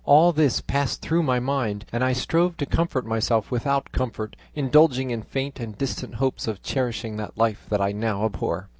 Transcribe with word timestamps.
All 0.03 0.31
this 0.31 0.61
passed 0.61 1.03
through 1.03 1.21
my 1.21 1.39
mind, 1.39 1.85
and 1.91 2.03
I 2.03 2.13
strove 2.13 2.57
to 2.57 2.65
comfort 2.65 3.05
myself 3.05 3.51
without 3.51 3.91
comfort, 3.91 4.35
indulging 4.55 5.11
in 5.11 5.21
faint 5.21 5.59
and 5.59 5.77
distant 5.77 6.15
hopes 6.15 6.47
of 6.47 6.63
cherishing 6.63 7.17
that 7.17 7.37
life 7.37 7.67
that 7.69 7.81
I 7.81 7.91
now 7.91 8.25
abhor. 8.25 8.69